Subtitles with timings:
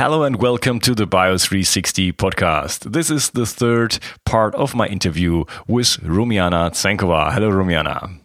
[0.00, 2.90] Hello and welcome to the Bio360 podcast.
[2.90, 7.30] This is the third part of my interview with Rumiana Tsenkova.
[7.34, 8.18] Hello, Rumiana.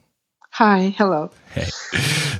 [0.51, 1.31] Hi, hello.
[1.53, 1.65] Hey.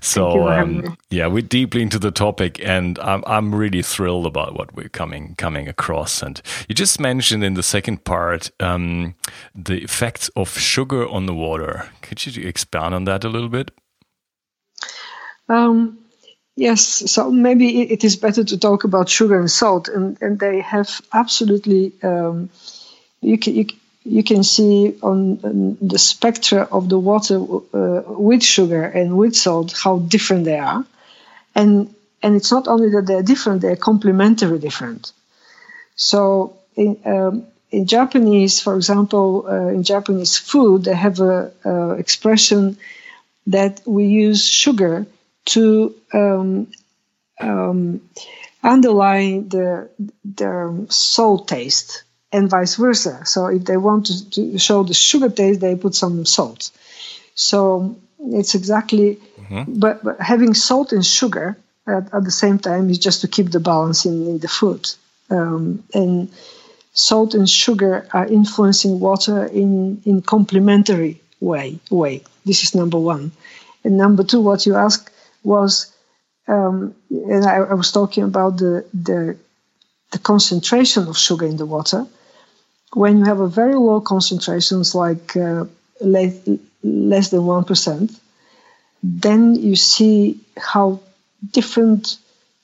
[0.01, 4.73] So um, yeah, we're deeply into the topic, and I'm I'm really thrilled about what
[4.73, 6.23] we're coming coming across.
[6.23, 9.15] And you just mentioned in the second part um,
[9.53, 11.89] the effects of sugar on the water.
[12.01, 13.71] Could you expand on that a little bit?
[15.49, 16.04] Um,
[16.57, 20.61] Yes, so maybe it is better to talk about sugar and salt, and, and they
[20.61, 21.91] have absolutely.
[22.01, 22.49] Um,
[23.21, 23.65] you can you,
[24.05, 29.73] you can see on, the spectra of the water uh, with sugar and with salt
[29.83, 30.85] how different they are,
[31.55, 31.93] and
[32.23, 35.11] and it's not only that they're different; they're complementary different.
[35.97, 41.91] So in um, in Japanese, for example, uh, in Japanese food, they have a, a
[41.95, 42.77] expression
[43.47, 45.05] that we use sugar
[45.45, 46.67] to um,
[47.39, 48.01] um,
[48.63, 49.89] underline the
[50.23, 53.25] the salt taste and vice versa.
[53.25, 56.71] So if they want to, to, show the sugar taste, they put some salt.
[57.35, 59.79] So it's exactly, mm-hmm.
[59.79, 63.51] but, but, having salt and sugar at, at, the same time is just to keep
[63.51, 64.89] the balance in, in the food.
[65.29, 66.29] Um, and
[66.93, 72.23] salt and sugar are influencing water in in complementary way way.
[72.45, 73.31] This is number one.
[73.83, 75.11] And number two, what you ask
[75.45, 75.93] was,
[76.47, 79.37] um, and I, I, was talking about the, the,
[80.11, 82.05] the concentration of sugar in the water.
[82.93, 85.65] When you have a very low concentrations, like uh,
[86.01, 86.37] less,
[86.83, 88.11] less than one percent,
[89.03, 90.99] then you see how
[91.51, 92.17] different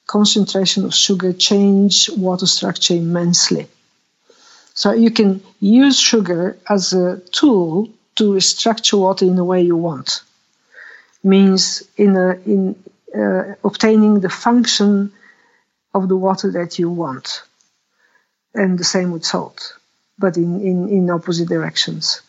[0.08, 3.68] concentration of sugar change water structure immensely.
[4.74, 9.76] So you can use sugar as a tool to structure water in the way you
[9.76, 10.22] want
[11.24, 12.76] means in, a, in
[13.16, 15.12] uh, obtaining the function
[15.94, 17.44] of the water that you want.
[18.54, 19.78] And the same with salt,
[20.20, 22.22] but in, in, in opposite directions.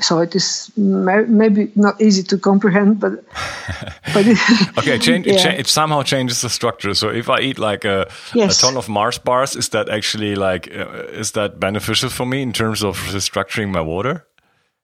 [0.00, 3.24] So it is maybe not easy to comprehend, but
[4.12, 4.26] but
[4.78, 5.34] okay, change, yeah.
[5.34, 6.92] it, cha it, somehow changes the structure.
[6.92, 8.58] So if I eat like a, yes.
[8.58, 12.42] a ton of Mars bars, is that actually like uh, is that beneficial for me
[12.42, 14.26] in terms of restructuring my water?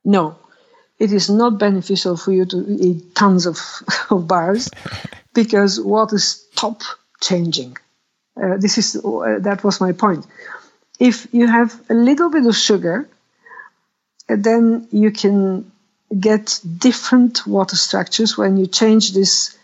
[0.02, 0.38] No,
[1.02, 3.58] it is not beneficial for you to eat tons of,
[4.10, 4.70] of bars
[5.34, 6.82] because water stop
[7.20, 7.76] changing.
[8.40, 10.24] Uh, this is uh, that was my point.
[11.00, 13.08] If you have a little bit of sugar,
[14.28, 15.72] uh, then you can
[16.20, 19.58] get different water structures when you change this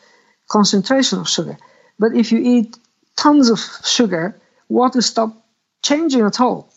[0.49, 1.57] concentration of sugar.
[2.01, 2.77] But if you eat
[3.17, 4.35] tons of sugar,
[4.69, 5.31] water stop
[5.83, 6.69] changing at all.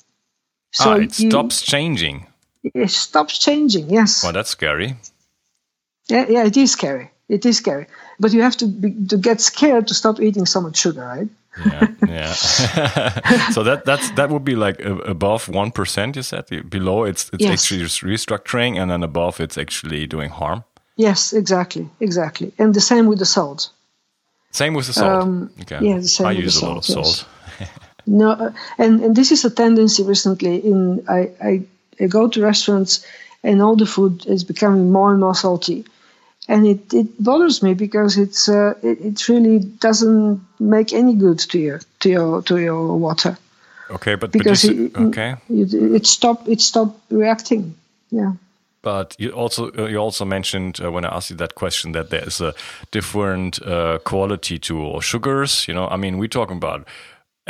[0.71, 2.27] So ah, it you, stops changing
[2.63, 3.89] it stops changing.
[3.89, 4.23] Yes.
[4.23, 4.95] Well, that's scary.
[6.07, 7.11] Yeah, yeah, it is scary.
[7.29, 7.87] It is scary.
[8.19, 11.29] But you have to be, to get scared to stop eating so much sugar, right?
[11.65, 12.33] yeah, yeah.
[13.51, 16.15] so that that's that would be like above one percent.
[16.15, 17.51] You said below it's it's yes.
[17.51, 17.81] actually
[18.13, 20.63] restructuring, and then above it's actually doing harm.
[20.95, 23.69] Yes, exactly, exactly, and the same with the salt.
[24.51, 25.23] Same with the salt.
[25.23, 25.79] Um, okay.
[25.81, 26.27] Yeah, the same.
[26.27, 27.25] I use a lot of salt.
[28.07, 30.57] No, uh, and and this is a tendency recently.
[30.57, 31.61] In I I
[32.01, 33.05] I go to restaurants
[33.43, 35.85] and all the food is becoming more and more salty.
[36.47, 41.39] And it, it bothers me because it's uh, it, it really doesn't make any good
[41.39, 43.37] to your to your to your water.
[43.89, 47.75] Okay, but because but it, okay, it, it stop it stop reacting.
[48.09, 48.33] Yeah.
[48.81, 52.09] But you also uh, you also mentioned uh, when I asked you that question that
[52.09, 52.53] there is a
[52.89, 55.67] different uh, quality to sugars.
[55.67, 56.87] You know, I mean, we're talking about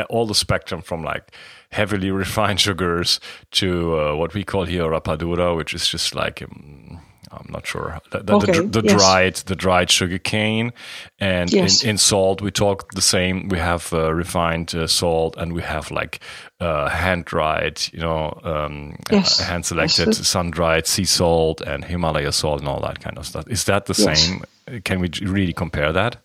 [0.09, 1.31] all the spectrum from like
[1.71, 3.19] heavily refined sugars
[3.51, 7.01] to uh, what we call here rapadura, which is just like um,
[7.33, 8.93] I'm not sure the, the, okay, the, the yes.
[8.93, 10.73] dried the dried sugar cane,
[11.19, 11.83] and yes.
[11.83, 13.47] in, in, salt we talk the same.
[13.47, 16.19] We have uh, refined uh, salt, and we have like
[16.59, 19.39] uh, hand dried, you know, um, yes.
[19.39, 23.45] hand selected sun dried sea salt and Himalaya salt and all that kind of stuff.
[23.47, 24.43] Is that the same?
[24.83, 26.17] Can we really compare that?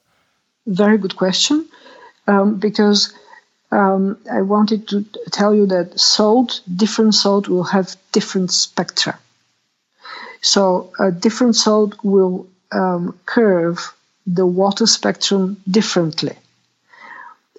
[0.67, 1.69] Very good question,
[2.27, 3.15] um, because
[3.71, 9.19] um, I wanted to tell you that salt, different salt will have different spectra.
[10.41, 13.93] So a different salt will um, curve
[14.27, 16.37] the water spectrum differently.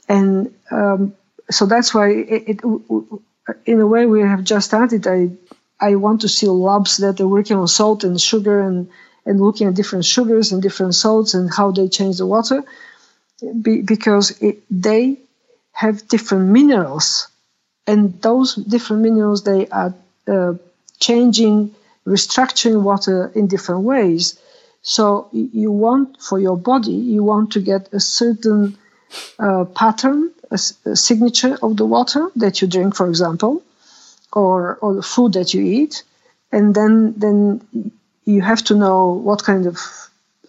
[0.07, 1.15] And um,
[1.49, 2.61] so that's why it, it,
[3.65, 5.07] in a way we have just started.
[5.07, 5.31] I,
[5.79, 8.89] I want to see labs that are working on salt and sugar and,
[9.25, 12.63] and looking at different sugars and different salts and how they change the water
[13.61, 15.17] because it, they
[15.77, 17.27] have different minerals,
[17.85, 19.93] and those different minerals they are
[20.27, 20.53] uh,
[20.99, 24.39] changing, restructuring water in different ways.
[24.81, 28.75] So you want for your body, you want to get a certain
[29.37, 33.61] uh, pattern, a, a, signature of the water that you drink, for example,
[34.33, 36.03] or or the food that you eat,
[36.51, 37.39] and then then
[38.25, 39.77] you have to know what kind of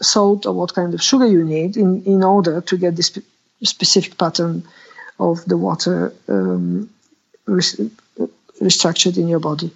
[0.00, 3.10] salt or what kind of sugar you need in, in order to get this
[3.62, 4.62] specific pattern
[5.18, 6.90] of the water um,
[7.46, 9.70] restructured in your body.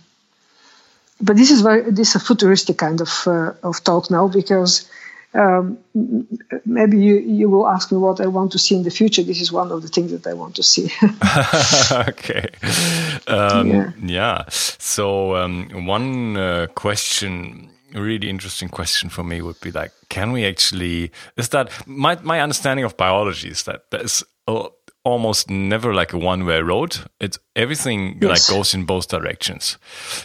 [1.20, 4.88] But this is very this is a futuristic kind of uh, of talk now because
[5.34, 5.78] um,
[6.66, 9.22] maybe you, you will ask me what I want to see in the future.
[9.22, 10.90] This is one of the things that I want to see.
[11.92, 12.48] okay.
[13.26, 13.92] Um, yeah.
[14.02, 14.44] yeah.
[14.48, 20.32] So, um, one uh, question, a really interesting question for me would be like, can
[20.32, 24.22] we actually, is that my, my understanding of biology is that there's
[25.04, 26.96] almost never like a one way road.
[27.20, 28.30] It's everything yes.
[28.30, 29.78] like goes in both directions,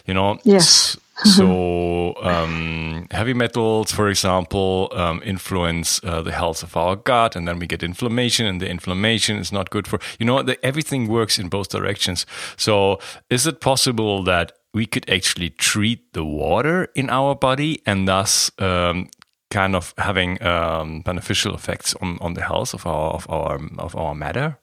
[0.05, 0.39] you know?
[0.43, 0.97] Yes.
[1.23, 7.47] so um, heavy metals, for example, um, influence uh, the health of our gut, and
[7.47, 10.43] then we get inflammation, and the inflammation is not good for you know.
[10.43, 12.27] The, everything works in both directions.
[12.55, 12.99] So,
[13.31, 18.51] is it possible that we could actually treat the water in our body and thus
[18.59, 19.09] um,
[19.49, 23.95] kind of having um, beneficial effects on, on the health of our of our of
[23.95, 24.59] our matter?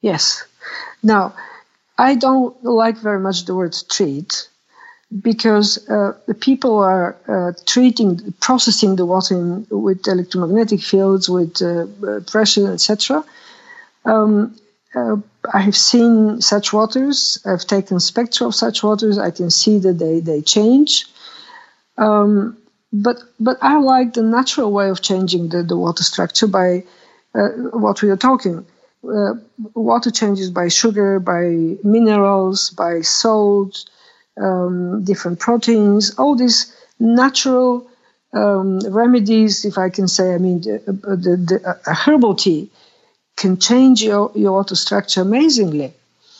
[0.00, 0.44] Yes.
[1.02, 1.34] Now,
[1.98, 4.48] I don't like very much the word treat
[5.22, 12.20] because uh, the people are uh, treating, processing the water with electromagnetic fields, with uh
[12.30, 13.24] pressure, etc.
[14.04, 14.56] Um,
[14.94, 15.16] uh,
[15.52, 17.38] I have seen such waters.
[17.44, 19.18] I've taken spectra of such waters.
[19.18, 21.06] I can see that they they change.
[21.98, 22.56] Um,
[22.92, 26.84] but but I like the natural way of changing the, the water structure by
[27.34, 28.64] uh, what we are talking
[29.04, 29.34] uh,
[29.74, 33.88] water changes by sugar, by minerals, by salt,
[34.40, 37.86] um, different proteins, all these natural
[38.32, 42.70] um, remedies, if I can say, I mean, the, the, the a herbal tea
[43.36, 45.92] can change your, your water structure amazingly.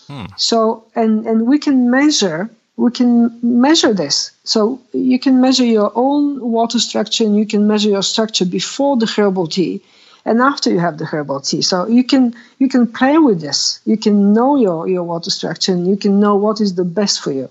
[0.06, 0.26] Hmm.
[0.36, 4.32] So, and, and we can measure, we can measure this.
[4.44, 8.96] So you can measure your own water structure and you can measure your structure before
[8.96, 9.82] the herbal tea
[10.24, 11.62] and after you have the herbal tea.
[11.62, 13.80] So you can you can play with this.
[13.84, 17.20] You can know your your water structure and you can know what is the best
[17.22, 17.48] for you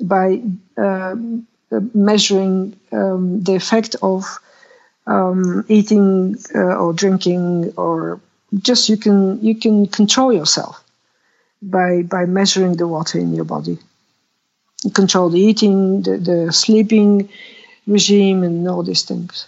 [0.00, 0.42] by
[0.76, 1.14] uh,
[1.94, 4.38] measuring um, the effect of
[5.06, 8.20] um, eating uh, or drinking or
[8.58, 10.82] just you can you can control yourself
[11.62, 13.78] by by measuring the water in your body.
[14.84, 17.28] You control the eating, the, the sleeping
[17.86, 19.46] regime, and all these things.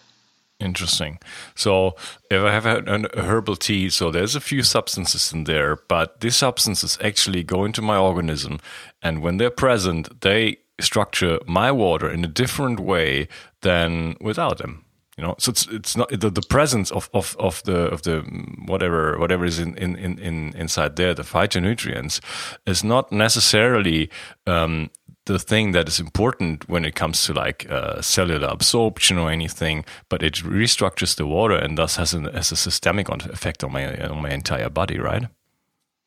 [0.63, 1.19] Interesting.
[1.57, 1.97] So,
[2.31, 6.21] if I have a, a, herbal tea, so there's a few substances in there, but
[6.21, 8.59] these substances actually go into my organism,
[9.03, 13.29] and when they're present, they structure my water in a different way
[13.63, 14.85] than without them.
[15.19, 18.21] You know, so it's it's not the, the presence of, of, of the of the
[18.67, 22.21] whatever whatever is in, in, in inside there, the phytonutrients,
[22.67, 24.11] is not necessarily
[24.47, 24.91] um,
[25.27, 29.85] the thing that is important when it comes to like uh, cellular absorption or anything,
[30.09, 33.97] but it restructures the water and thus has, an, has a systemic effect on my
[34.07, 35.25] on my entire body, right?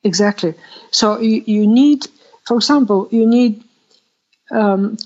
[0.04, 0.54] Exactly.
[0.92, 2.08] So you, you need,
[2.46, 3.64] for example, you need
[4.52, 4.98] um,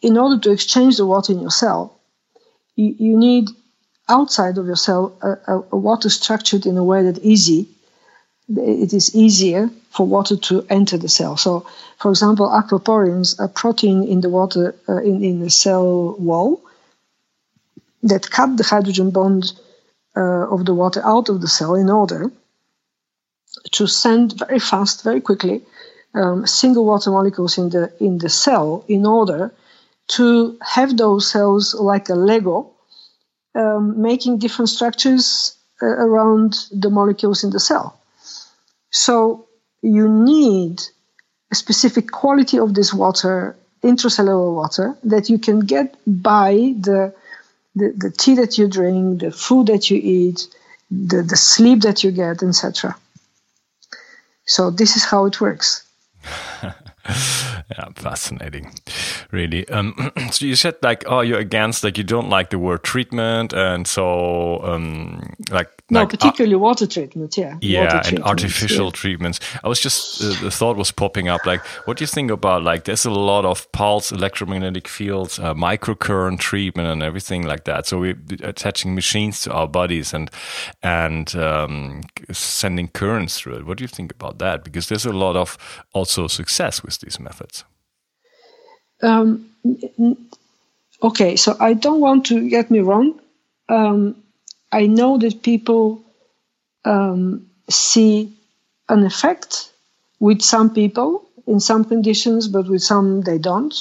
[0.00, 1.98] in order to exchange the water in your cell,
[2.76, 3.48] you, you need
[4.08, 7.68] outside of your cell a, a, water structured in a way that easy
[8.48, 11.36] it is easier for water to enter the cell.
[11.36, 11.66] So,
[11.98, 16.60] for example, aquaporins, are protein in the water uh, in, in the cell wall
[18.02, 19.52] that cut the hydrogen bond
[20.16, 22.30] uh, of the water out of the cell in order
[23.72, 25.62] to send very fast, very quickly,
[26.14, 29.52] um, single water molecules in the in the cell in order
[30.08, 32.70] to have those cells like a Lego,
[33.54, 37.98] um, making different structures uh, around the molecules in the cell.
[38.90, 39.45] So
[39.86, 40.82] you need
[41.52, 47.14] a specific quality of this water, intracellular water, that you can get by the,
[47.76, 50.48] the, the tea that you drink, the food that you eat,
[50.90, 52.96] the, the sleep that you get, etc.
[54.44, 55.84] So this is how it works.
[57.70, 58.72] yeah, fascinating,
[59.32, 59.68] really.
[59.68, 63.52] Um, so you said like, oh, you're against, like, you don't like the word treatment,
[63.52, 67.56] and so, um, like, no, like, particularly uh, water treatment, yeah.
[67.60, 68.92] Yeah, and artificial yeah.
[68.92, 69.40] treatments.
[69.64, 72.62] I was just uh, the thought was popping up, like, what do you think about
[72.62, 72.84] like?
[72.84, 77.86] There's a lot of pulse electromagnetic fields, uh, microcurrent treatment, and everything like that.
[77.86, 80.30] So we're attaching machines to our bodies and
[80.82, 83.66] and um, sending currents through it.
[83.66, 84.62] What do you think about that?
[84.64, 85.56] Because there's a lot of
[85.92, 87.55] also success with these methods.
[89.02, 89.50] Um,
[91.02, 93.20] okay, so I don't want to get me wrong.
[93.68, 94.22] Um,
[94.72, 96.02] I know that people
[96.84, 98.32] um, see
[98.88, 99.72] an effect
[100.20, 103.74] with some people in some conditions, but with some they don't.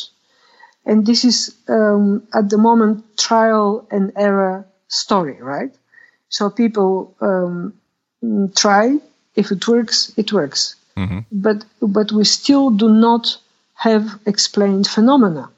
[0.85, 5.73] And this is um, at the moment trial and error story, right?
[6.29, 7.73] So people um,
[8.55, 8.97] try.
[9.35, 10.75] If it works, it works.
[10.95, 11.19] Mm-hmm.
[11.31, 13.37] But but we still do not
[13.75, 15.49] have explained phenomena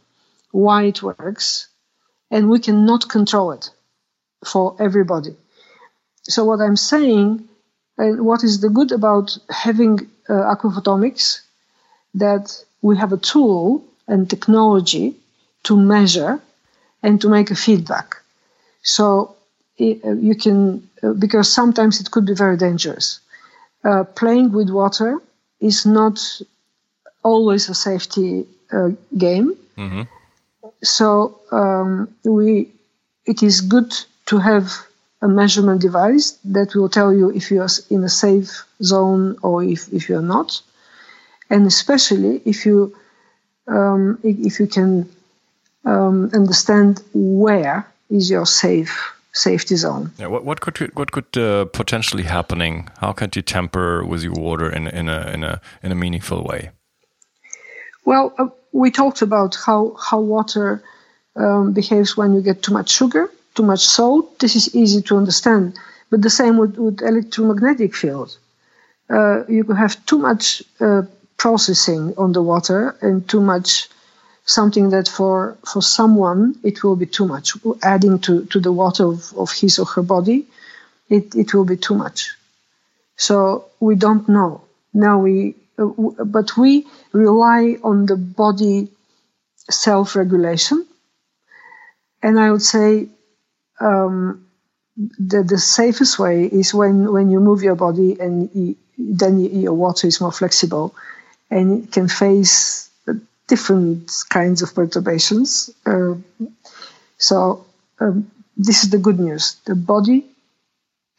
[0.52, 1.68] why it works,
[2.30, 3.70] and we cannot control it
[4.46, 5.36] for everybody.
[6.24, 7.48] So what I'm saying,
[7.98, 11.42] and what is the good about having uh, aquaphotomics,
[12.16, 15.16] that we have a tool and technology
[15.64, 16.40] to measure
[17.04, 18.18] and to make a feedback.
[18.82, 19.36] So
[19.80, 23.20] uh, you can, uh, because sometimes it could be very dangerous.
[23.84, 25.20] Uh, playing with water
[25.60, 26.42] is not
[27.24, 29.56] always a safety uh, game.
[29.78, 30.04] Mm-hmm.
[30.84, 32.72] So um, we,
[33.26, 33.94] it is good
[34.28, 34.72] to have
[35.22, 39.64] a measurement device that will tell you if you are in a safe zone or
[39.64, 40.62] if, if you are not,
[41.50, 42.96] and especially if you
[43.68, 45.10] um, if you can
[45.86, 50.12] um, understand where is your safe safety zone.
[50.18, 52.90] Yeah, what, what could what could uh, potentially happening?
[53.00, 56.44] How can you tamper with your water in in a in a in a meaningful
[56.44, 56.72] way?
[58.10, 60.70] Well, uh, we talked about how how water
[61.44, 64.40] um, behaves when you get too much sugar, too much salt.
[64.40, 65.64] This is easy to understand,
[66.12, 68.32] but the same with, with electromagnetic field.
[69.10, 71.04] Uh, you could have too much uh,
[71.38, 73.90] processing on the water and too much
[74.46, 77.48] something that for for someone it will be too much
[77.84, 80.48] adding to, to the water of, of his or her body
[81.10, 82.20] it, it will be too much
[83.18, 84.62] so we don't know
[84.94, 88.90] now we uh, w- but we rely on the body
[89.70, 90.86] self-regulation
[92.24, 93.08] and i would say
[93.80, 94.48] um,
[94.98, 99.74] the, the safest way is when, when you move your body and you, then your
[99.74, 100.96] water is more flexible
[101.52, 102.90] and it can face
[103.48, 105.70] different kinds of perturbations.
[105.86, 106.16] Uh,
[107.18, 107.66] so
[108.00, 109.58] um, this is the good news.
[109.66, 110.26] The body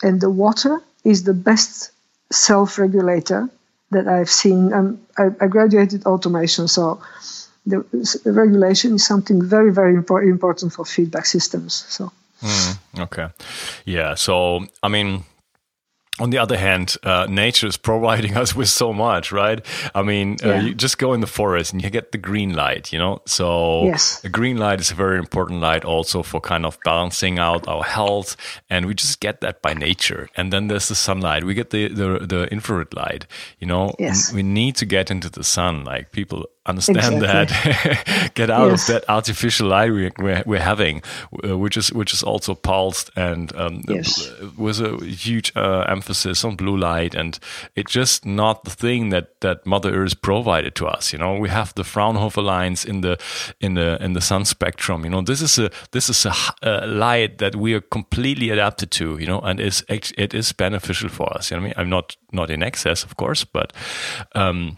[0.03, 1.91] and the water is the best
[2.31, 3.49] self-regulator
[3.91, 4.73] that I've seen.
[4.73, 7.01] Um, I, I, graduated automation, so
[7.67, 7.85] the,
[8.25, 11.85] the, regulation is something very, very impor- important for feedback systems.
[11.89, 12.13] So.
[12.43, 13.29] Mm, okay,
[13.85, 14.15] yeah.
[14.15, 15.25] So I mean,
[16.21, 19.65] on the other hand, uh, nature is providing us with so much, right?
[19.95, 20.59] I mean, uh, yeah.
[20.59, 23.23] uh, you just go in the forest and you get the green light, you know?
[23.27, 24.21] So yes.
[24.21, 27.85] the green light is a very important light also for kind of balancing out our
[27.85, 28.37] health.
[28.69, 30.29] And we just get that by nature.
[30.37, 31.45] And then there's the sunlight.
[31.45, 33.27] We get the, the, the infrared light,
[33.59, 33.95] you know?
[33.99, 34.33] Yes.
[34.33, 35.85] We need to get into the sun.
[35.85, 37.73] Like people understand exactly.
[37.73, 38.89] that get out yes.
[38.89, 41.03] of that artificial light we, we're, we're having
[41.43, 44.31] uh, which is which is also pulsed and um, yes.
[44.59, 46.08] was a huge uh, emphasis
[46.45, 47.39] on blue light and
[47.75, 51.37] it's just not the thing that that mother earth provided to us you know?
[51.37, 53.19] We have the fraunhofer lines in the
[53.61, 55.23] in the in the sun spectrum you know?
[55.23, 59.27] This is a this is a, a light that we are completely adapted to you
[59.27, 59.41] know?
[59.41, 61.75] And is it is beneficial for us you know I mean?
[61.77, 63.73] I'm not not in excess of course but
[64.35, 64.77] um,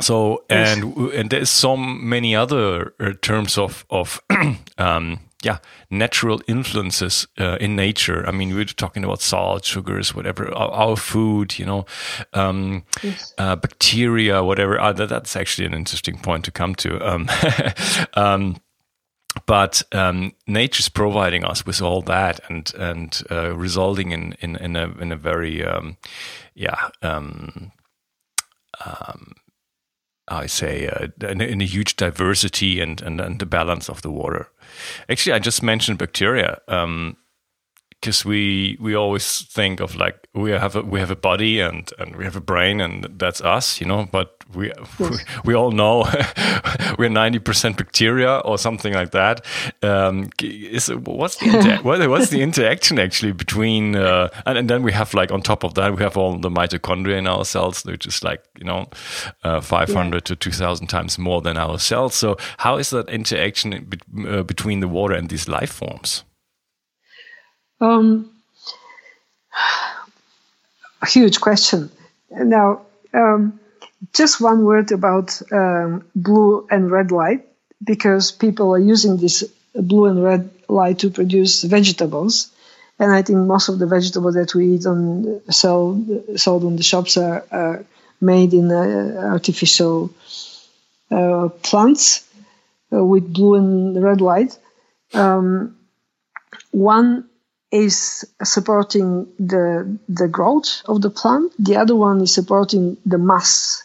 [0.00, 4.20] so and and there's so many other uh, terms of of
[4.78, 5.58] um, yeah
[5.90, 8.26] natural influences uh, in nature.
[8.26, 11.84] I mean, we are talking about salt, sugars, whatever, our, our food, you know,
[12.32, 13.34] um, yes.
[13.38, 14.80] uh, bacteria, whatever.
[14.80, 17.00] Uh, that, that's actually an interesting point to come to.
[17.06, 17.28] Um,
[18.14, 18.56] um,
[19.46, 24.76] but um, nature's providing us with all that and and uh, resulting in, in in
[24.76, 25.96] a in a very um,
[26.54, 27.72] yeah um,
[28.84, 29.34] um,
[30.32, 34.48] I say, uh, in, a huge diversity and, and, and the balance of the water.
[35.08, 36.60] Actually, I just mentioned bacteria.
[36.68, 37.16] Um,
[38.02, 41.92] because we we always think of like we have a we have a body and
[42.00, 45.08] and we have a brain and that's us you know but we we,
[45.44, 46.00] we, all know
[46.98, 49.40] we're 90% bacteria or something like that.
[49.82, 54.92] Um, is what's the inter- what's the interaction actually between uh, and, and, then we
[54.92, 58.06] have like on top of that we have all the mitochondria in our cells which
[58.06, 58.90] is like you know
[59.44, 60.20] uh, 500 yeah.
[60.20, 62.14] to 2000 times more than our cells.
[62.14, 66.24] So how is that interaction be- uh, between the water and these life forms
[67.82, 68.30] um,
[71.06, 71.90] huge question.
[72.30, 73.60] Now, um,
[74.12, 77.46] just one word about um, blue and red light,
[77.82, 82.50] because people are using this blue and red light to produce vegetables.
[82.98, 86.00] And I think most of the vegetables that we eat on sell
[86.36, 87.84] sold on the shops are, are
[88.20, 90.10] made in uh, artificial
[91.10, 92.24] uh, plants
[92.92, 94.56] uh, with blue and red light.
[95.14, 95.76] Um,
[96.70, 97.28] one
[97.72, 101.52] is supporting the the growth of the plant.
[101.58, 103.84] The other one is supporting the mass.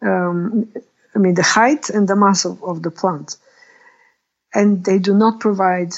[0.00, 0.72] Um,
[1.14, 3.36] I mean, the height and the mass of, of the plant.
[4.54, 5.92] And they do not provide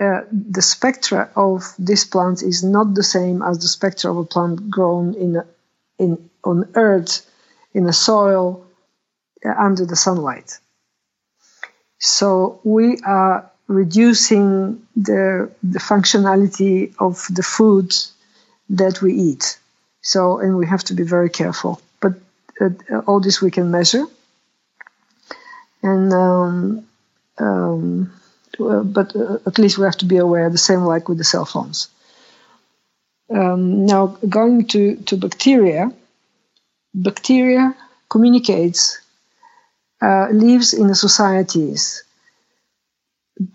[0.00, 4.24] uh, the spectra of this plant is not the same as the spectra of a
[4.24, 5.42] plant grown in
[5.98, 7.26] in on earth
[7.74, 8.66] in a soil
[9.44, 10.58] uh, under the sunlight.
[11.98, 17.94] So we are reducing the the functionality of the food
[18.70, 19.58] that we eat.
[20.02, 21.80] So and we have to be very careful.
[22.00, 22.14] But
[22.60, 22.70] uh,
[23.06, 24.04] all this we can measure.
[25.82, 26.88] And um,
[27.38, 28.12] um,
[28.58, 31.24] uh, but uh, at least we have to be aware, the same like with the
[31.24, 31.88] cell phones.
[33.30, 35.92] Um, now, going to, to bacteria,
[36.94, 37.74] bacteria
[38.08, 38.98] communicates,
[40.00, 42.04] uh, lives in the societies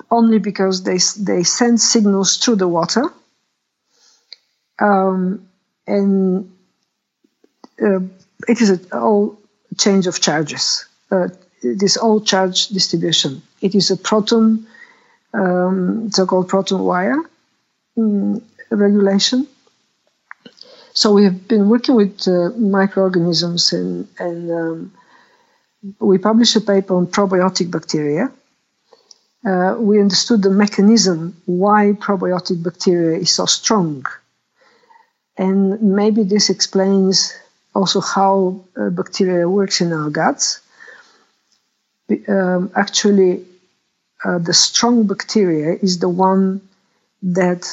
[0.10, 3.04] only because they, they send signals through the water.
[4.80, 5.48] Um,
[5.86, 6.52] and
[7.82, 8.00] uh,
[8.48, 9.38] it is a all
[9.78, 10.86] change of charges.
[11.12, 11.28] Uh,
[11.62, 13.42] it is all charge distribution.
[13.62, 14.68] It is a proton
[15.34, 17.20] um, so-called proton wire
[17.98, 19.48] um, regulation.
[20.94, 24.94] So we have been working with uh, microorganisms and, and um,
[26.00, 28.32] we published a paper on probiotic bacteria.
[29.46, 34.06] Uh, we understood the mechanism why probiotic bacteria is so strong.
[35.38, 37.34] And maybe this explains
[37.76, 40.62] also how uh, bacteria works in our guts.
[42.28, 43.46] Um, actually,
[44.24, 46.62] uh, the strong bacteria is the one
[47.24, 47.64] that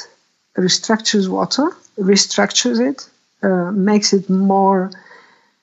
[0.57, 3.09] restructures water, restructures it,
[3.43, 4.91] uh, makes it more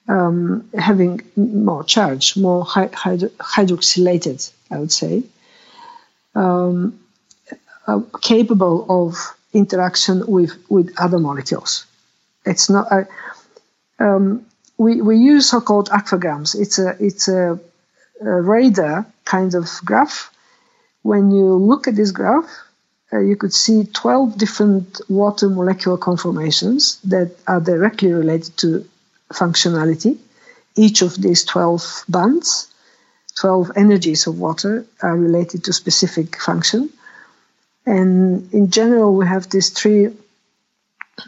[0.08, 5.24] um, having more charge, more hydro- hydroxylated, I would say,
[6.38, 7.00] um,
[7.88, 9.16] uh, capable of
[9.54, 11.86] interaction with, with other molecules.
[12.46, 12.92] It's not.
[12.92, 13.04] Uh,
[14.00, 14.46] um,
[14.78, 16.56] we, we use so-called aquagrams.
[16.60, 17.60] It's a it's a,
[18.22, 20.32] a radar kind of graph
[21.08, 22.50] when you look at this graph,
[23.14, 28.86] uh, you could see 12 different water molecular conformations that are directly related to
[29.32, 30.18] functionality.
[30.76, 32.68] Each of these 12 bands,
[33.40, 36.90] 12 energies of water, are related to specific function.
[37.86, 40.10] And in general, we have these three.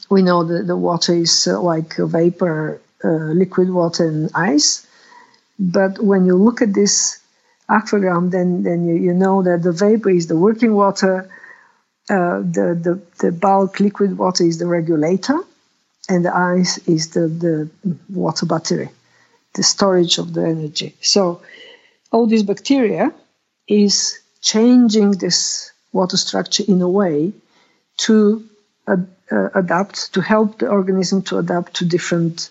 [0.09, 4.85] We know that the water is uh, like vapor, uh, liquid water, and ice.
[5.57, 7.19] But when you look at this
[7.69, 11.29] aquagram, then then you, you know that the vapor is the working water,
[12.09, 15.39] uh, the, the the bulk liquid water is the regulator,
[16.09, 17.69] and the ice is the the
[18.09, 18.89] water battery,
[19.53, 20.95] the storage of the energy.
[21.01, 21.41] So
[22.11, 23.13] all these bacteria
[23.67, 27.33] is changing this water structure in a way
[27.97, 28.43] to
[28.87, 28.97] uh,
[29.31, 32.49] uh, adapt to help the organism to adapt to different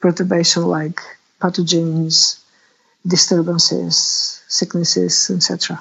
[0.00, 1.00] perturbation like
[1.40, 2.40] pathogens
[3.06, 5.80] disturbances, sicknesses, etc.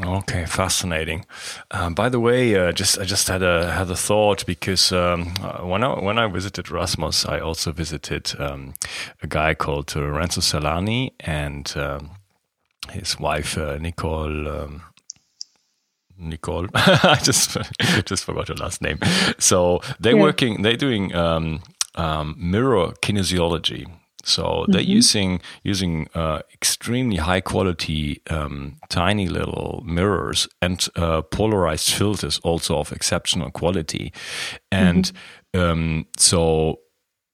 [0.00, 1.26] Okay, fascinating.
[1.70, 5.34] Um, by the way, uh, just I just had a had a thought because um,
[5.42, 8.72] uh, when I when I visited Rasmus, I also visited um,
[9.22, 12.12] a guy called uh, Renzo Celani and um,
[12.90, 14.48] his wife uh, Nicole.
[14.48, 14.82] Um,
[16.18, 17.58] Nicole, I just
[18.06, 18.98] just forgot her last name.
[19.38, 20.22] So they're yeah.
[20.22, 20.62] working.
[20.62, 21.62] They're doing um,
[22.38, 23.90] mirror kinesiology.
[24.22, 24.90] So they're mm-hmm.
[24.90, 32.78] using using uh, extremely high quality, um, tiny little mirrors and uh, polarized filters, also
[32.78, 34.12] of exceptional quality,
[34.70, 35.12] and
[35.54, 35.60] mm-hmm.
[35.60, 36.80] um, so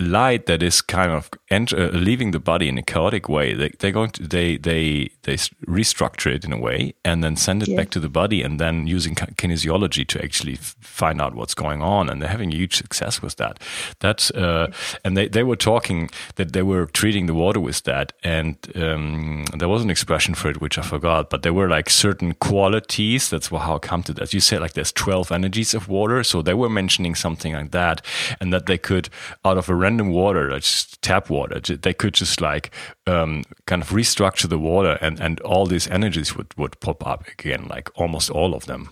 [0.00, 3.52] light that is kind of enter, uh, leaving the body in a chaotic way.
[3.54, 5.34] They, they're going to they they they
[5.66, 7.76] restructure it in a way and then send it yeah.
[7.76, 12.08] back to the body, and then using kinesiology to actually find out what's going on.
[12.08, 13.58] And they're having huge success with that.
[13.98, 14.70] That's uh,
[15.04, 19.44] and they they were talking that they were treating the water with that, and um,
[19.56, 23.30] there was an expression for it which I forgot, but there were like certain qualities.
[23.30, 24.32] That's how I come to that.
[24.32, 28.04] You said like there's twelve energies of water, so they were mentioning something like that,
[28.40, 29.08] and that they could
[29.44, 32.70] out of a random water, like just tap water, they could just like
[33.07, 37.27] um, kind of restructure the water and, and all these energies would, would pop up
[37.29, 38.90] again, like almost all of them.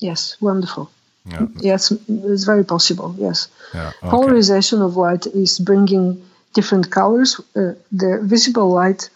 [0.00, 0.90] Yes, wonderful.
[1.26, 1.46] Yeah.
[1.60, 3.14] Yes, it's very possible.
[3.18, 3.48] Yes.
[3.74, 4.10] Yeah, okay.
[4.10, 6.22] Polarization of light is bringing
[6.54, 7.38] different colors.
[7.54, 9.10] Uh, the visible light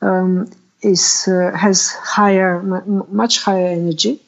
[0.00, 0.48] um,
[0.80, 4.20] is uh, has higher, much higher energy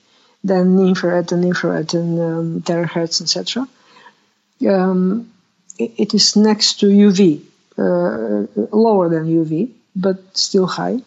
[0.45, 3.69] than infrared and infrared and um, terahertz, etc.
[4.69, 5.31] Um,
[5.79, 7.41] it is next to UV,
[7.79, 11.01] uh, lower than UV, but still high.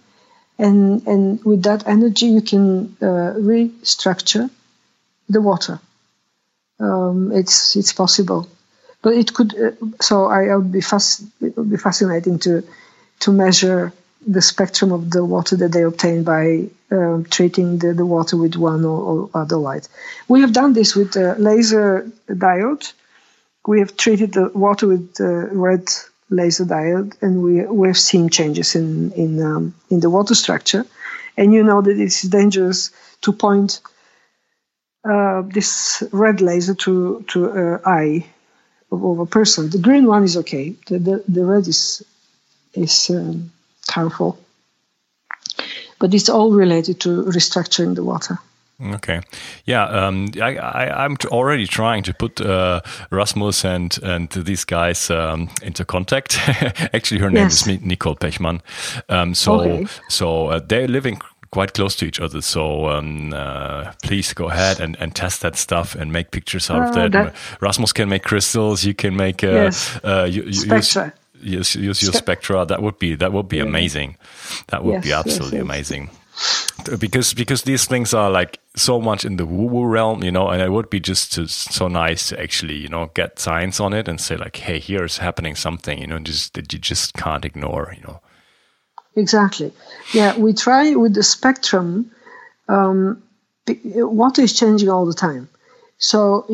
[0.58, 4.49] And, and with that energy, you can uh, restructure
[5.29, 5.79] the water.
[6.79, 8.47] Um, it's it's possible,
[9.01, 9.53] but it could.
[9.53, 11.23] Uh, so I, I, would be fast.
[11.41, 12.63] It would be fascinating to
[13.19, 13.91] to measure
[14.25, 18.55] the spectrum of the water that they obtain by um, treating the, the water with
[18.55, 19.88] one or, or, other light.
[20.27, 22.91] We have done this with a laser diode.
[23.67, 25.89] We have treated the water with red
[26.30, 30.86] laser diode, and we we have seen changes in in um, in the water structure.
[31.38, 32.91] And you know that it's dangerous
[33.22, 33.82] to point
[35.10, 38.26] uh, this red laser to to uh, eye
[38.91, 39.69] of, of, a person.
[39.69, 40.76] The green one is okay.
[40.88, 42.04] The the, the red is
[42.74, 43.52] is um,
[43.89, 44.38] harmful.
[46.00, 48.39] But it's all related to restructuring the water.
[48.82, 49.20] Okay,
[49.65, 52.80] yeah, um, I, I, am already trying to put uh,
[53.12, 56.39] Rasmus and and these guys um, into contact.
[56.94, 57.68] Actually, her name yes.
[57.68, 58.62] is Nicole Pechmann.
[59.10, 59.88] Um, so okay.
[60.08, 61.20] so uh, they're living
[61.52, 62.42] quite close to each other.
[62.42, 66.89] So um, uh, please go ahead and, and test that stuff and make pictures out
[66.89, 67.12] of uh, that.
[67.12, 67.36] that.
[67.60, 68.86] Rasmus can make crystals.
[68.86, 70.00] You can make uh, yes.
[70.04, 71.13] Uh, you, spectra.
[71.42, 72.65] Use, use, use your spectra.
[72.65, 73.63] That would be that would be yeah.
[73.63, 74.15] amazing.
[74.68, 76.10] That would yes, be absolutely yes, amazing
[77.00, 80.50] because because these things are like so much in the woo woo realm, you know,
[80.50, 83.94] and it would be just to, so nice to actually you know get science on
[83.94, 87.46] it and say like, hey, here's happening something, you know, just that you just can't
[87.46, 88.22] ignore, you know.
[89.15, 89.72] Exactly.
[90.13, 92.12] Yeah, we try with the spectrum.
[92.68, 93.22] Um,
[93.86, 95.50] water is changing all the time.
[95.98, 96.48] So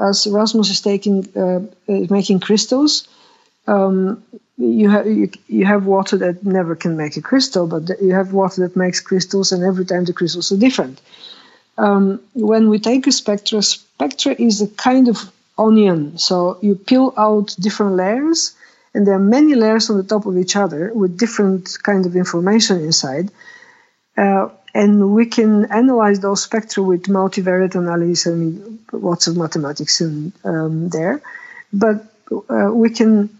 [0.00, 3.06] as Rasmus is taking uh, making crystals,
[3.66, 4.24] um,
[4.58, 8.32] you have you, you, have water that never can make a crystal, but you have
[8.32, 11.00] water that makes crystals, and every time the crystals are different.
[11.78, 16.18] Um, when we take a spectra, spectra is a kind of onion.
[16.18, 18.56] So you peel out different layers,
[18.94, 22.16] and there are many layers on the top of each other with different kind of
[22.16, 23.30] information inside.
[24.16, 30.32] Uh, and we can analyze those spectra with multivariate analysis and lots of mathematics in
[30.44, 31.22] um, there.
[31.72, 32.04] But
[32.50, 33.37] uh, we can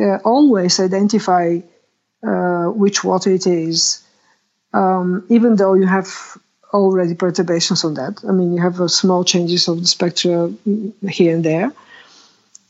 [0.00, 1.58] uh, always identify
[2.26, 4.02] uh, which water it is,
[4.72, 6.36] um, even though you have
[6.72, 8.22] already perturbations on that.
[8.28, 10.52] I mean, you have uh, small changes of the spectra
[11.08, 11.72] here and there.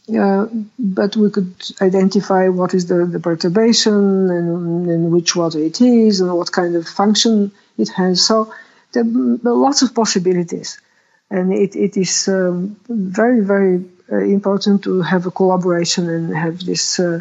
[0.09, 0.47] Uh,
[0.79, 6.21] but we could identify what is the, the perturbation and, and, which water it is
[6.21, 8.25] and what kind of function it has.
[8.25, 8.55] So
[8.93, 10.81] there, are lots of possibilities.
[11.29, 17.01] And it, it is um, very, very important to have a collaboration and have this
[17.01, 17.21] uh,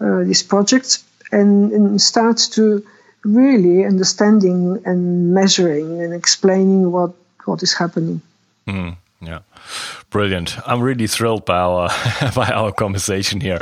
[0.00, 0.98] uh, this project
[1.32, 2.84] and, and start to
[3.24, 7.12] really understanding and measuring and explaining what
[7.44, 8.20] what is happening.
[8.66, 9.40] Mm, yeah.
[10.10, 10.56] Brilliant.
[10.66, 11.88] I'm really thrilled by our
[12.34, 13.60] by our conversation here.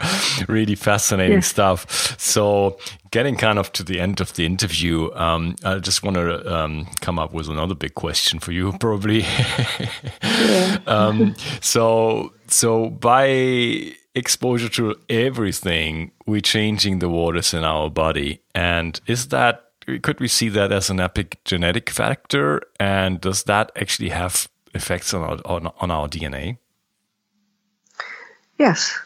[0.49, 1.47] Really fascinating yes.
[1.47, 2.21] stuff.
[2.21, 2.79] So,
[3.11, 6.87] getting kind of to the end of the interview, um, I just want to um,
[7.01, 9.21] come up with another big question for you, probably.
[10.23, 10.79] yeah.
[10.87, 19.01] um, so, so by exposure to everything, we're changing the waters in our body, and
[19.07, 19.63] is that
[20.03, 22.61] could we see that as an epigenetic factor?
[22.81, 26.59] And does that actually have effects on our, on, on our DNA?
[28.59, 28.99] Yes.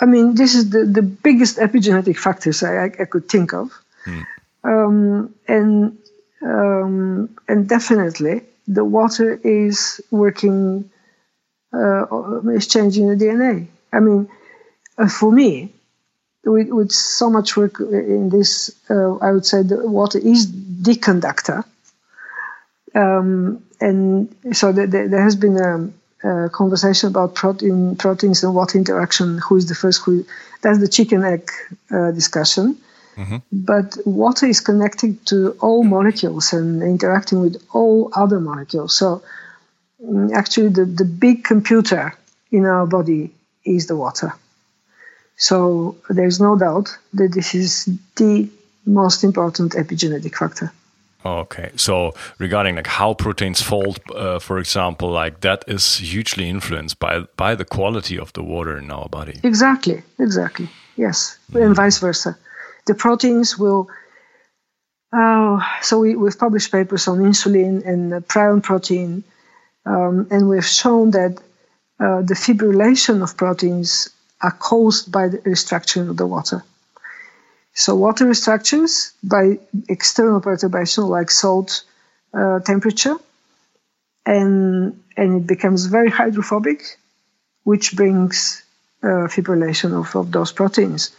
[0.00, 3.72] I mean, this is the, the biggest epigenetic factors I, I, I could think of.
[4.04, 4.20] Hmm.
[4.64, 5.98] Um, and,
[6.42, 10.90] um, and definitely the water is working,
[11.72, 13.66] uh, is changing the DNA.
[13.92, 14.28] I mean,
[14.98, 15.72] uh, for me,
[16.44, 20.50] with, with, so much work in this, uh, I would say the water is
[20.82, 21.64] the conductor.
[22.94, 28.54] Um, and so the, the, there has been a, a, conversation about protein, proteins and
[28.54, 29.38] water interaction.
[29.38, 30.02] Who is the first?
[30.02, 30.24] Who?
[30.62, 31.50] That's the chicken egg
[31.90, 32.78] uh, discussion.
[33.16, 33.36] Mm-hmm.
[33.52, 38.96] But water is connected to all molecules and interacting with all other molecules.
[38.96, 39.22] So
[40.02, 42.14] mm, actually, the, the big computer
[42.50, 43.32] in our body
[43.64, 44.32] is the water.
[45.36, 48.48] So there's no doubt that this is the
[48.86, 50.72] most important epigenetic factor.
[51.24, 56.98] Okay, so regarding like how proteins fold, uh, for example, like that is hugely influenced
[57.00, 59.40] by by the quality of the water in our body.
[59.42, 60.68] Exactly, exactly.
[60.96, 61.64] Yes, mm.
[61.64, 62.38] and vice versa.
[62.86, 63.88] The proteins will.
[65.12, 69.24] Uh, so we, we've published papers on insulin and uh, prion protein,
[69.86, 71.40] um, and we've shown that
[71.98, 76.62] uh, the fibrillation of proteins are caused by the restructuring of the water.
[77.78, 81.84] So water restructures by external perturbation like salt
[82.34, 83.14] uh, temperature,
[84.26, 86.98] and and it becomes very hydrophobic,
[87.62, 88.64] which brings
[89.04, 91.12] uh, fibrillation of, of those proteins.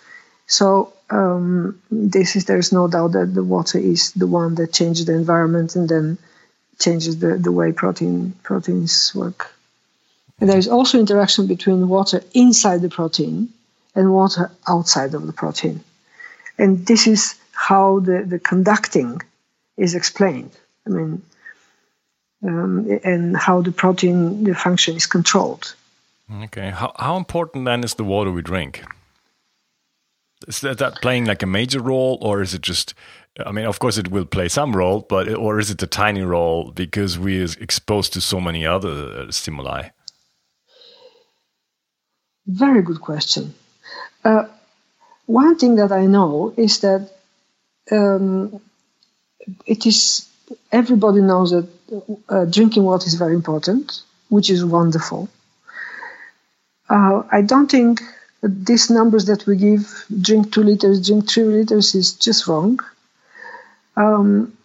[0.47, 4.73] So um, this is there is no doubt that the water is the one that
[4.73, 6.17] changes the environment and then
[6.77, 9.55] changes the, the way protein proteins work.
[10.41, 13.47] And there is also interaction between water inside the protein
[13.95, 15.85] and water outside of the protein.
[16.59, 19.21] And this is how the, the conducting
[19.77, 20.51] is explained.
[20.85, 21.21] I mean,
[22.43, 25.75] um, and how the protein, the function is controlled.
[26.43, 26.69] Okay.
[26.69, 28.83] How, how important then is the water we drink?
[30.47, 32.93] Is that, that playing like a major role, or is it just?
[33.45, 36.21] I mean, of course, it will play some role, but or is it a tiny
[36.21, 39.89] role because we are exposed to so many other uh, stimuli?
[42.47, 43.53] Very good question.
[44.23, 44.45] Uh,
[45.29, 47.07] one thing that I know is that
[47.91, 48.59] um,
[49.67, 50.27] it is
[50.71, 51.67] everybody knows that
[52.27, 55.29] uh, drinking water is very important, which is wonderful.
[56.89, 58.01] Uh, I don't think
[58.41, 62.79] these numbers that we give, drink two liters, drink three liters, is just wrong.
[63.95, 64.57] Um,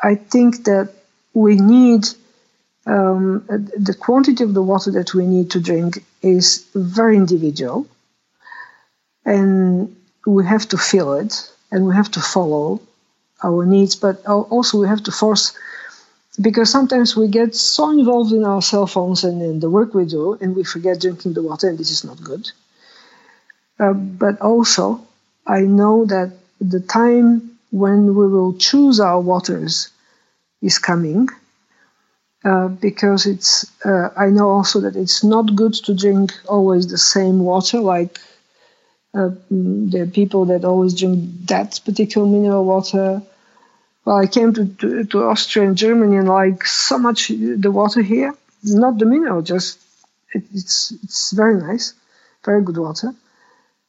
[0.00, 0.92] I think that
[1.34, 2.04] we need
[2.86, 7.88] um, the quantity of the water that we need to drink is very individual,
[9.24, 12.80] and we have to feel it, and we have to follow
[13.42, 15.52] our needs, but also we have to force
[16.40, 20.06] because sometimes we get so involved in our cell phones and in the work we
[20.06, 22.50] do, and we forget drinking the water, and this is not good.
[23.78, 25.06] Uh, but also,
[25.46, 29.88] I know that the time when we will choose our waters
[30.62, 31.28] is coming.
[32.44, 36.98] Uh, because it's, uh, I know also that it's not good to drink always the
[36.98, 37.78] same water.
[37.80, 38.18] Like
[39.14, 43.22] uh, mm, there are people that always drink that particular mineral water.
[44.04, 48.02] Well, I came to, to, to Austria and Germany and like so much the water
[48.02, 49.78] here, not the mineral, just
[50.32, 51.94] it, it's it's very nice,
[52.44, 53.14] very good water.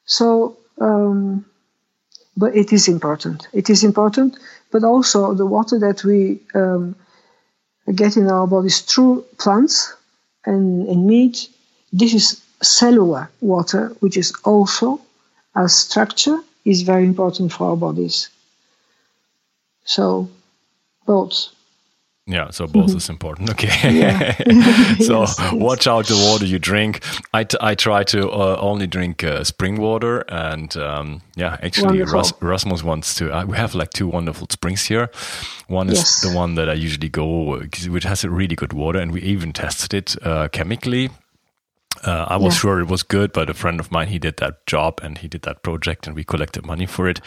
[0.05, 1.45] So, um,
[2.35, 3.47] but it is important.
[3.53, 4.37] It is important,
[4.71, 6.95] but also the water that we um,
[7.95, 9.93] get in our bodies through plants
[10.45, 11.47] and, and meat.
[11.93, 14.99] This is cellular water, which is also
[15.55, 18.29] as structure is very important for our bodies.
[19.85, 20.29] So,
[21.05, 21.49] both.
[22.25, 22.97] Yeah, so both mm-hmm.
[22.97, 23.49] is important.
[23.53, 23.99] Okay.
[23.99, 24.35] Yeah.
[24.99, 27.03] so yes, watch out the water you drink.
[27.33, 30.19] I, t- I try to uh, only drink uh, spring water.
[30.29, 33.31] And um, yeah, actually, Ras- Rasmus wants to.
[33.31, 35.09] Uh, we have like two wonderful springs here.
[35.67, 36.21] One is yes.
[36.21, 38.99] the one that I usually go, which has a really good water.
[38.99, 41.09] And we even tested it uh, chemically
[42.03, 42.59] uh, I was yeah.
[42.59, 45.27] sure it was good, but a friend of mine he did that job and he
[45.27, 47.21] did that project, and we collected money for it.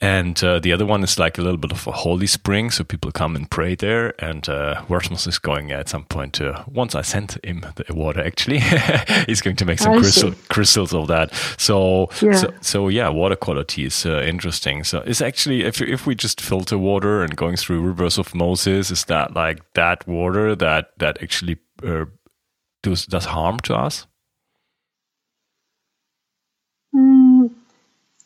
[0.00, 2.84] And uh, the other one is like a little bit of a holy spring, so
[2.84, 4.14] people come and pray there.
[4.24, 8.22] And uh, Rasmus is going at some point to once I sent him the water.
[8.24, 8.60] Actually,
[9.26, 11.34] he's going to make some crystal, crystals of that.
[11.58, 12.32] So, yeah.
[12.32, 14.84] so, so yeah, water quality is uh, interesting.
[14.84, 19.04] So it's actually if if we just filter water and going through reverse osmosis, is
[19.06, 22.06] that like that water that that actually uh,
[22.82, 24.06] does does harm to us?
[26.94, 27.50] Mm,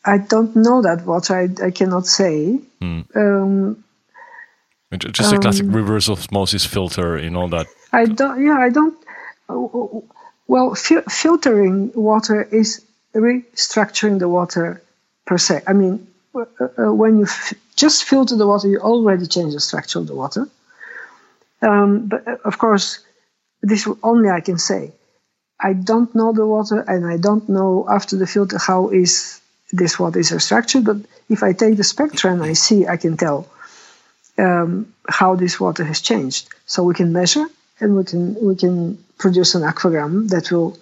[0.04, 2.60] I don't know that what I, I cannot say.
[2.80, 3.16] Mm.
[3.16, 3.84] Um,
[4.98, 7.66] just a classic um, reverse osmosis filter, you know that.
[7.92, 8.44] I don't.
[8.44, 8.96] Yeah, I don't.
[10.48, 12.84] Well, fi- filtering water is
[13.14, 14.82] restructuring the water
[15.26, 15.62] per se.
[15.66, 16.44] I mean, uh,
[16.78, 20.14] uh, when you f- just filter the water, you already change the structure of the
[20.14, 20.48] water.
[21.62, 22.98] Um, but uh, of course,
[23.62, 24.92] this only I can say.
[25.58, 29.40] I don't know the water, and I don't know after the filter how is
[29.72, 30.84] this water is structured.
[30.84, 30.96] But
[31.28, 33.48] if I take the spectra and I see, I can tell
[34.38, 36.48] um, how this water has changed.
[36.66, 37.46] So we can measure,
[37.80, 40.76] and we can we can produce an aquagram that will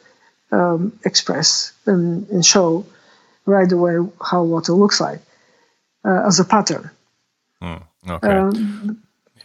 [0.51, 2.85] um, express and, and, show
[3.45, 5.21] right away how water looks like
[6.05, 6.90] uh, as a pattern.
[7.62, 8.29] Mm, okay.
[8.29, 9.03] Um,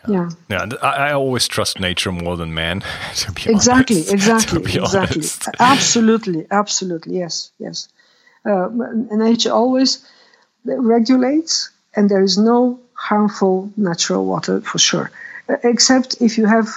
[0.08, 0.30] yeah.
[0.50, 0.68] Yeah.
[0.82, 2.84] I, I, always trust nature more than man.
[3.46, 3.98] exactly.
[3.98, 4.62] Honest, exactly.
[4.62, 5.54] Exactly.
[5.60, 6.48] absolutely.
[6.50, 7.18] Absolutely.
[7.18, 7.52] Yes.
[7.60, 7.90] Yes.
[8.46, 8.70] Uh,
[9.12, 10.06] nature always
[10.66, 15.12] regulates, and there is no harmful natural water for sure,
[15.50, 16.68] uh, except if you have.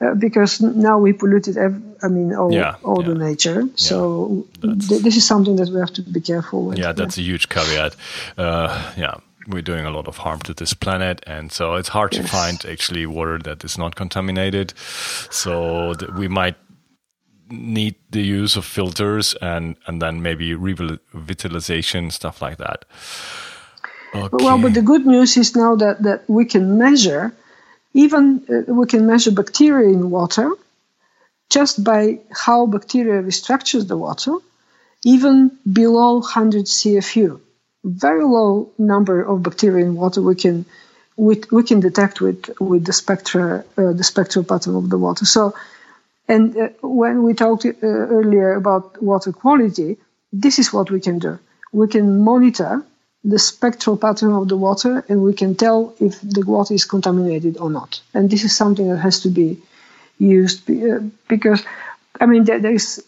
[0.00, 3.08] Uh, because now we polluted, ev- I mean, all, yeah, all yeah.
[3.10, 3.68] the nature.
[3.76, 6.76] So th- this is something that we have to be careful with.
[6.76, 7.94] Yeah, that's a huge caveat.
[8.36, 9.14] Uh, yeah,
[9.46, 12.22] we're doing a lot of harm to this planet and so it's hard yes.
[12.22, 14.72] to find actually water that is not contaminated
[15.30, 16.56] so we might
[17.50, 22.84] need the use of filters and and then maybe revitalization stuff like that
[24.14, 24.44] okay.
[24.44, 27.34] well but the good news is now that that we can measure
[27.94, 30.50] even uh, we can measure bacteria in water
[31.50, 34.34] just by how bacteria restructures the water
[35.04, 37.40] even below 100 cfu
[37.84, 40.64] very low number of bacteria in water we can
[41.16, 45.24] we, we can detect with with the spectra uh, the spectral pattern of the water.
[45.24, 45.54] So,
[46.28, 49.98] and uh, when we talked uh, earlier about water quality,
[50.32, 51.38] this is what we can do.
[51.72, 52.82] We can monitor
[53.24, 57.58] the spectral pattern of the water, and we can tell if the water is contaminated
[57.58, 58.00] or not.
[58.14, 59.60] And this is something that has to be
[60.18, 61.62] used uh, because,
[62.20, 63.04] I mean, there, there is.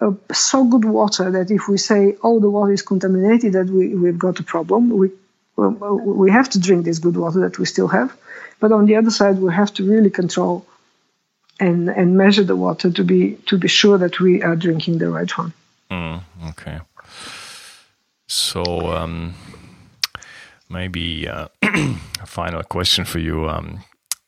[0.00, 3.94] Uh, so good water that if we say, "Oh, the water is contaminated," that we
[3.94, 4.90] we've got a problem.
[4.90, 5.10] We
[5.56, 8.16] we have to drink this good water that we still have,
[8.60, 10.64] but on the other side, we have to really control
[11.58, 15.10] and and measure the water to be to be sure that we are drinking the
[15.10, 15.52] right one.
[15.90, 16.80] Mm, okay.
[18.28, 18.62] So
[18.94, 19.34] um,
[20.68, 23.48] maybe uh, a final question for you.
[23.48, 23.80] Um,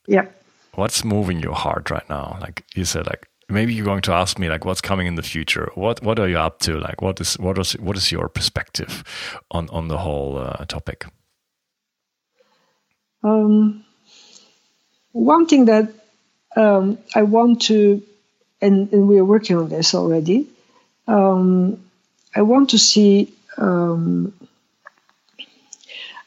[0.07, 0.27] yeah.
[0.75, 2.39] What's moving your heart right now?
[2.41, 5.23] Like you said, like maybe you're going to ask me like what's coming in the
[5.23, 8.29] future what what are you up to like what is what is what is your
[8.29, 9.05] perspective
[9.51, 11.07] on on the whole uh, topic
[13.23, 13.85] um,
[15.13, 15.93] one thing that
[16.57, 18.03] um, I want to,
[18.61, 20.49] and, and, we are working on this already.
[21.07, 21.83] Um,
[22.35, 23.33] I want to see.
[23.57, 24.33] Um,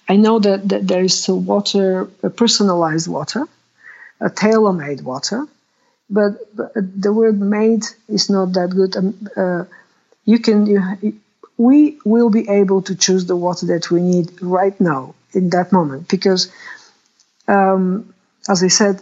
[0.08, 3.48] I know that, that there is a water, a personalized water,
[4.20, 5.48] a tailor-made water,
[6.10, 8.96] but, but the word "made" is not that good.
[8.96, 9.66] Um, uh,
[10.26, 11.20] you can, you,
[11.58, 15.72] we will be able to choose the water that we need right now in that
[15.72, 16.52] moment because
[17.48, 18.14] um,
[18.48, 19.02] as I said,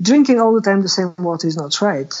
[0.00, 2.12] drinking all the time the same water is not right.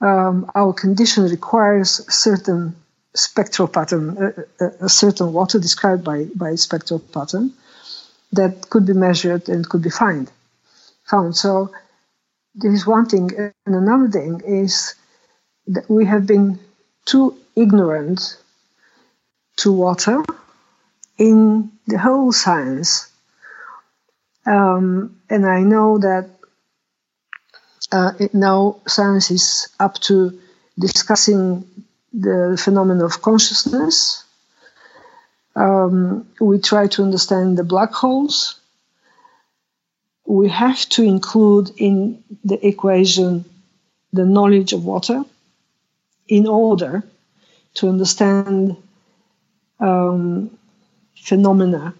[0.00, 2.76] Um, our condition requires certain
[3.14, 7.52] spectral pattern, a, uh, a, uh, a, certain water described by, by spectral pattern
[8.32, 10.30] that could be measured and could be find,
[11.04, 11.36] found.
[11.36, 11.70] So
[12.54, 13.30] this is one thing.
[13.66, 14.94] And another thing is
[15.68, 16.58] that we have been
[17.06, 18.36] too ignorant
[19.56, 20.22] to water
[21.18, 23.10] in the whole science
[24.46, 26.30] um, and I know that
[27.92, 30.38] uh, now science is up to
[30.78, 31.64] discussing
[32.12, 34.24] the phenomenon of consciousness.
[35.56, 38.60] Um, we try to understand the black holes.
[40.26, 43.44] We have to include in the equation
[44.12, 45.24] the knowledge of water
[46.28, 47.02] in order
[47.74, 48.76] to understand
[49.80, 50.50] um,
[51.16, 51.94] phenomena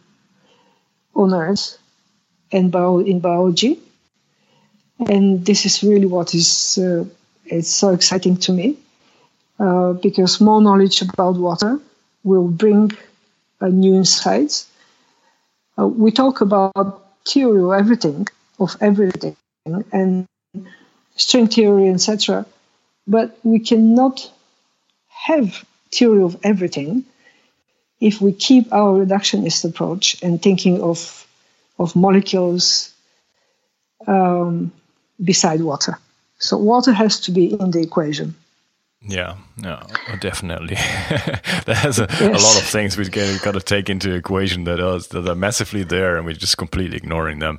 [1.15, 1.79] on Earth
[2.53, 3.81] and bio, in biology.
[5.09, 7.05] And this is really what is uh,
[7.45, 8.79] it's so exciting to me
[9.59, 11.81] uh, because more knowledge about water
[12.23, 12.93] will bring
[13.61, 14.69] uh, new insights.
[15.79, 18.27] Uh, we talk about theory of everything,
[18.59, 19.37] of everything,
[19.93, 20.27] and
[21.17, 22.47] string theory, etc.
[23.07, 24.31] But we cannot
[25.09, 27.05] have theory of everything
[28.01, 31.27] if we keep our reductionist approach and thinking of
[31.79, 32.93] of molecules
[34.07, 34.73] um,
[35.23, 35.99] beside water.
[36.39, 38.35] So water has to be in the equation.
[39.07, 39.83] Yeah, yeah,
[40.21, 40.77] definitely.
[41.67, 42.21] There's a, yes.
[42.21, 45.35] a, lot of things we have got to take into equation that are, that are
[45.35, 47.59] massively there, and we're just completely ignoring them.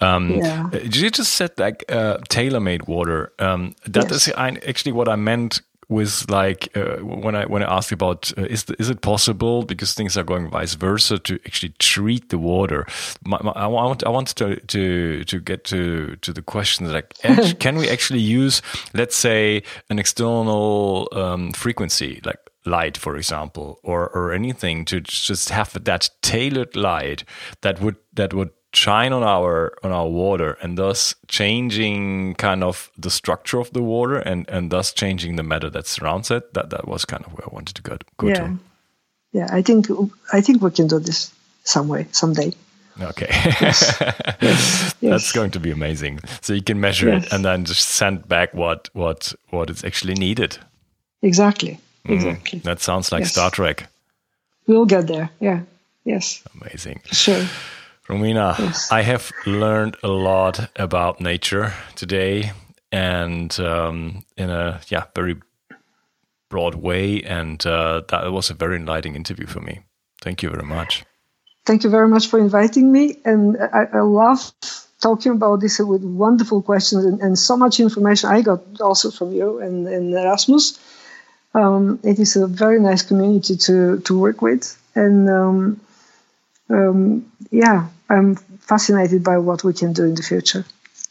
[0.00, 0.68] Um, yeah.
[0.72, 3.32] You just said like uh, tailor-made water.
[3.38, 4.28] Um, that yes.
[4.28, 8.42] is actually what I meant with like uh, when I when I asked about uh,
[8.42, 12.38] is the, is it possible because things are going vice versa to actually treat the
[12.38, 12.86] water.
[13.24, 17.14] My, my, I want I want to to to get to to the question like
[17.58, 18.62] can we actually use
[18.94, 25.48] let's say an external um, frequency like light for example or or anything to just
[25.48, 27.24] have that tailored light
[27.62, 32.90] that would that would shine on our on our water and thus changing kind of
[32.96, 36.54] the structure of the water and and thus changing the matter that surrounds it.
[36.54, 38.34] That that was kind of where i wanted to go, go yeah.
[38.34, 38.58] to.
[39.32, 39.48] Yeah.
[39.50, 39.86] I think
[40.32, 41.32] i think we can do this
[41.64, 42.52] some way someday.
[43.00, 43.28] Okay.
[43.30, 43.96] Yes.
[44.40, 44.94] yes.
[45.00, 46.20] that's going to be amazing.
[46.42, 50.14] So you can measure it and then just send back what what what is actually
[50.14, 50.58] needed.
[51.22, 51.78] Exactly.
[52.06, 52.14] Mm.
[52.14, 52.58] exactly.
[52.60, 53.88] That sounds like star trek.
[54.66, 55.30] We'll get there.
[55.40, 55.60] Yeah.
[56.04, 56.42] Yes.
[56.54, 57.00] Amazing.
[57.12, 57.44] Sure
[58.10, 58.90] Romina, yes.
[58.90, 62.50] I have learned a lot about nature today,
[62.90, 65.36] and um, in a yeah very
[66.48, 69.80] broad way, and uh, that was a very enlightening interview for me.
[70.22, 71.04] Thank you very much.
[71.64, 74.52] Thank you very much for inviting me, and I, I love
[75.00, 79.32] talking about this with wonderful questions and, and, so much information I got also from
[79.32, 80.78] you and, and Rasmus.
[81.54, 85.80] Um, it is a very nice community to to work with, and um,
[86.68, 90.64] um, yeah, I'm fascinated by what we can do in the future.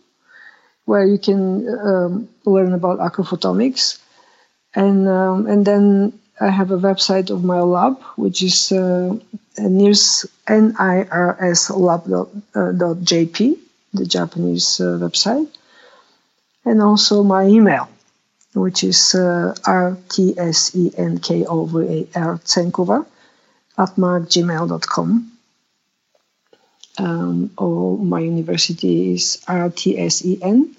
[0.84, 3.98] where you can um, learn about aquaphotomics.
[4.74, 9.16] And, um, and then I have a website of my lab, which is uh,
[9.56, 10.26] NIRS,
[12.54, 13.56] nirslab.jp, uh,
[13.92, 15.48] the Japanese uh, website.
[16.64, 17.88] And also my email,
[18.54, 19.96] which is uh, rtsenkovar,
[22.44, 23.06] Tsenkova,
[23.78, 25.32] at markgmail.com.
[26.98, 30.74] Um, or my university is rtsen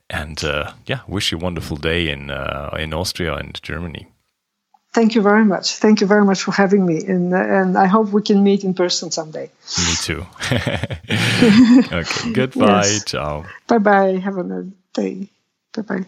[0.09, 4.07] And uh, yeah, wish you a wonderful day in, uh, in Austria and Germany.
[4.91, 5.75] Thank you very much.
[5.75, 6.97] Thank you very much for having me.
[7.05, 9.49] And, and I hope we can meet in person someday.
[9.77, 10.25] Me too.
[11.93, 12.33] okay.
[12.33, 12.85] Goodbye.
[12.85, 13.05] Yes.
[13.05, 13.45] Ciao.
[13.67, 14.17] Bye bye.
[14.17, 15.29] Have a nice day.
[15.73, 16.05] Bye bye.